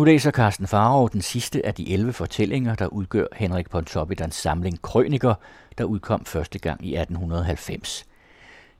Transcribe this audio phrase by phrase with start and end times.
[0.00, 4.82] Nu læser Carsten Farov den sidste af de 11 fortællinger, der udgør Henrik Pontoppidans samling
[4.82, 5.34] Krøniker,
[5.78, 8.06] der udkom første gang i 1890.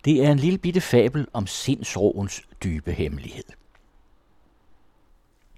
[0.05, 3.45] Det er en lille bitte fabel om sindsroens dybe hemmelighed.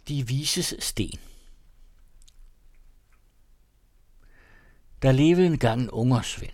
[0.08, 1.18] De vises sten
[5.02, 6.52] Der levede engang en ungersvend.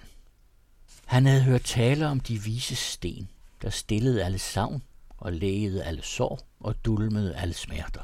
[1.07, 3.29] Han havde hørt tale om de vises sten,
[3.63, 4.83] der stillede alle savn
[5.19, 8.03] og lægede alle sår og dulmede alle smerter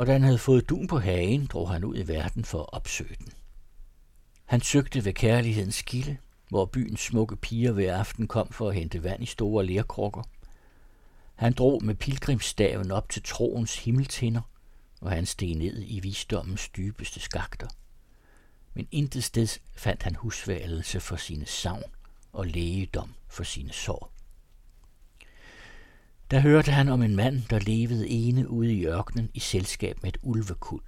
[0.00, 2.72] og da han havde fået dun på hagen, drog han ud i verden for at
[2.72, 3.32] opsøge den.
[4.44, 6.16] Han søgte ved kærlighedens kilde,
[6.48, 10.22] hvor byens smukke piger hver aften kom for at hente vand i store lerkrukker.
[11.34, 14.40] Han drog med pilgrimsstaven op til troens himmeltinder,
[15.00, 17.68] og han steg ned i visdommens dybeste skakter.
[18.74, 21.90] Men intet sted fandt han husværelse for sine savn
[22.32, 24.12] og lægedom for sine sår.
[26.30, 30.12] Der hørte han om en mand, der levede ene ude i ørkenen i selskab med
[30.12, 30.82] et ulvekuld.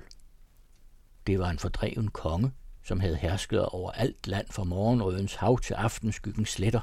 [1.26, 2.52] Det var en fordreven konge,
[2.84, 6.80] som havde hersket over alt land fra morgenrødens hav til aftenskyggens sletter.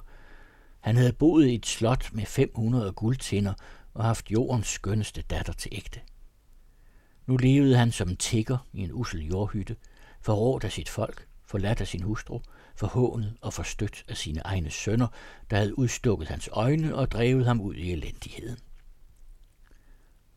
[0.79, 3.53] Han havde boet i et slot med 500 guldtinder
[3.93, 5.99] og haft jordens skønneste datter til ægte.
[7.27, 9.75] Nu levede han som en tigger i en usel jordhytte,
[10.21, 12.39] forrådt af sit folk, forladt af sin hustru,
[12.79, 15.07] forhånet og forstødt af sine egne sønner,
[15.49, 18.57] der havde udstukket hans øjne og drevet ham ud i elendigheden.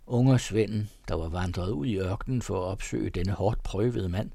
[0.07, 4.31] Ungersvenden, der var vandret ud i ørkenen for at opsøge denne hårdt prøvede mand,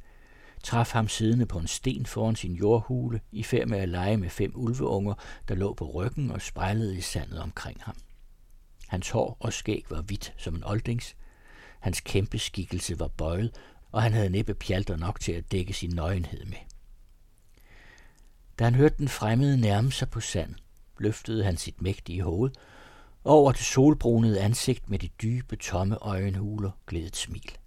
[0.63, 4.29] traf ham siddende på en sten foran sin jordhule, i færd med at lege med
[4.29, 5.13] fem ulveunger,
[5.47, 7.95] der lå på ryggen og spejlede i sandet omkring ham.
[8.87, 11.15] Hans hår og skæg var hvidt som en oldings.
[11.79, 13.55] Hans kæmpe skikkelse var bøjet,
[13.91, 16.76] og han havde næppe pjalter nok til at dække sin nøgenhed med.
[18.59, 20.55] Da han hørte den fremmede nærme sig på sand,
[20.97, 22.51] løftede han sit mægtige hoved,
[23.23, 27.57] og over det solbrunede ansigt med de dybe, tomme øjenhuler gled et smil.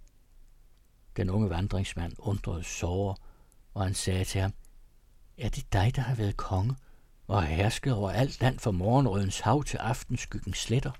[1.17, 3.15] Den unge vandringsmand undrede såre,
[3.73, 4.53] og han sagde til ham,
[5.37, 6.75] er det dig, der har været konge
[7.27, 10.91] og har hersket over alt land fra morgenrødens hav til aftenskyggens sletter?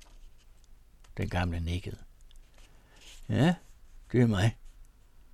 [1.17, 1.97] Den gamle nikkede.
[3.29, 3.55] Ja,
[4.11, 4.57] det er mig,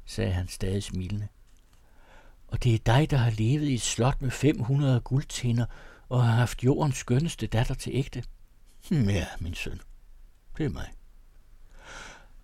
[0.06, 1.28] sagde han stadig smilende.
[2.48, 5.66] Og det er dig, der har levet i et slot med 500 guldtinder
[6.10, 8.24] og har haft jordens skønneste datter til ægte.
[8.90, 9.82] Hm, ja, min søn.
[10.58, 10.92] Det er mig.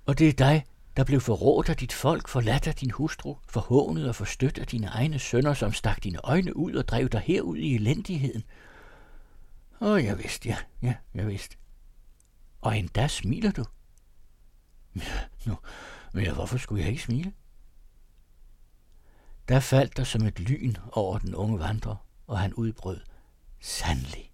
[0.06, 0.66] Og det er dig,
[0.98, 4.88] der blev forrådt af dit folk, forladt af din hustru, forhånet og forstødt af dine
[4.88, 8.44] egne sønner, som stak dine øjne ud og drev dig herud i elendigheden.
[9.82, 11.58] Åh, oh, jeg vidste, ja, ja, jeg vidste.
[12.62, 13.66] Og endda smiler du.
[14.96, 15.58] Ja, nu,
[16.14, 17.34] men hvorfor skulle jeg ikke smile?
[19.48, 21.96] Der faldt der som et lyn over den unge vandrer,
[22.28, 23.00] og han udbrød,
[23.60, 24.32] sandelig.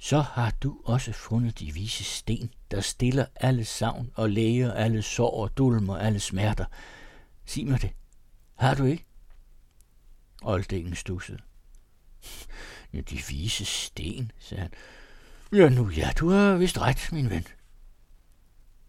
[0.00, 5.02] Så har du også fundet de vise sten, der stiller alle savn og læger alle
[5.02, 6.64] sår og dulmer alle smerter.
[7.44, 7.90] Sig mig det.
[8.54, 9.04] Har du ikke?
[10.42, 11.38] Oldingen stussede.
[12.92, 14.72] Ja, de vise sten, sagde han.
[15.52, 17.46] Ja, nu ja, du har vist ret, min ven.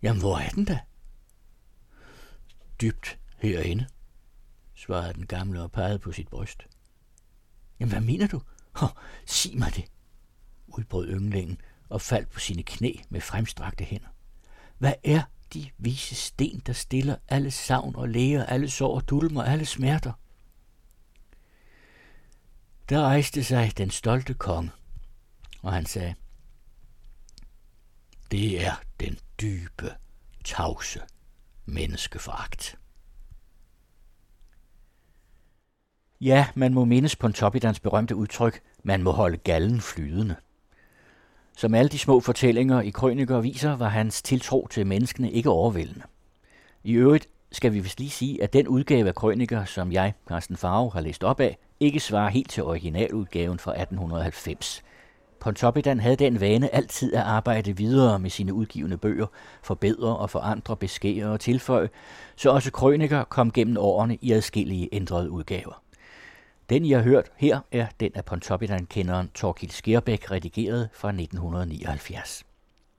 [0.01, 0.79] Jamen, hvor er den da?
[2.81, 3.87] Dybt herinde
[4.79, 6.67] svarede den gamle og pegede på sit bryst.
[7.79, 8.41] Jamen, hvad mener du?
[8.81, 8.89] Oh,
[9.25, 9.85] sig mig det,
[10.67, 14.07] udbrød ynglingen og faldt på sine knæ med fremstrakte hænder.
[14.77, 15.21] Hvad er
[15.53, 20.13] de vise sten, der stiller alle savn og læger, alle sår og dulmer, alle smerter?
[22.89, 24.71] Der rejste sig den stolte konge,
[25.61, 26.15] og han sagde,
[28.31, 29.95] det er den dybe,
[30.43, 31.01] tavse
[31.65, 32.77] menneskeforagt.
[36.21, 40.35] Ja, man må mindes Pontoppidans berømte udtryk, man må holde gallen flydende.
[41.57, 46.01] Som alle de små fortællinger i krøniker viser, var hans tiltro til menneskene ikke overvældende.
[46.83, 50.57] I øvrigt skal vi vist lige sige, at den udgave af krøniker, som jeg, Carsten
[50.57, 54.83] Farve, har læst op af, ikke svarer helt til originaludgaven fra 1890.
[55.39, 59.27] Pontoppidan havde den vane altid at arbejde videre med sine udgivende bøger,
[59.63, 61.89] forbedre og forandre, beskære og tilføje,
[62.35, 65.81] så også krøniker kom gennem årene i adskillige ændrede udgaver.
[66.69, 72.48] Den, I har hørt her, er den af Pontoppidan-kenderen Torkild Skærbæk redigeret fra 1979.